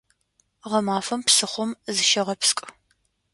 Гъэмафэм 0.69 1.21
псыхъом 1.27 1.71
зыщыгъэпскӏ! 1.95 2.61